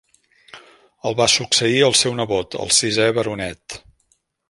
[1.09, 3.83] El va succeir el seu nebot, el sisè Baronet.